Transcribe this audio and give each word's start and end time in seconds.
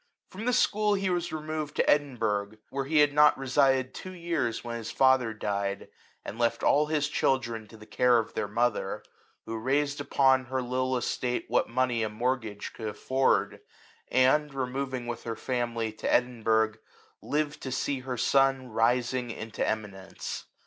From 0.31 0.45
the 0.45 0.51
school 0.53 0.95
he 0.95 1.11
was 1.11 1.31
removed 1.31 1.75
to 1.75 1.85
Edin^ 1.85 2.17
burgh, 2.17 2.57
where 2.71 2.85
he 2.85 3.01
had 3.01 3.13
not 3.13 3.37
resided 3.37 3.93
two 3.93 4.13
years 4.13 4.63
when 4.63 4.75
his 4.77 4.89
father 4.89 5.31
died, 5.31 5.89
and 6.25 6.39
left 6.39 6.63
all 6.63 6.87
his 6.87 7.07
chil 7.07 7.37
dren 7.37 7.67
to 7.67 7.77
the 7.77 7.85
care 7.85 8.17
of 8.17 8.33
their 8.33 8.47
mother, 8.47 9.03
who 9.45 9.59
raised 9.59 10.01
upon 10.01 10.45
her 10.45 10.59
little 10.63 10.97
estate 10.97 11.45
what 11.49 11.69
money 11.69 12.01
a 12.01 12.09
mort 12.09 12.41
gage 12.41 12.73
could 12.73 12.87
afford, 12.87 13.59
and, 14.11 14.55
removing 14.55 15.05
with 15.05 15.23
her 15.23 15.35
family 15.35 15.91
to 15.93 16.11
Edinburgh, 16.11 16.77
lived 17.21 17.61
to 17.61 17.71
see 17.71 17.99
her 17.99 18.17
son 18.17 18.69
rising 18.71 19.29
into 19.29 19.63
eminence. 19.63 20.45